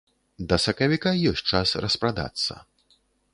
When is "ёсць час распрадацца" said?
1.33-2.59